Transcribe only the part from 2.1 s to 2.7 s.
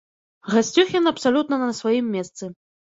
месцы.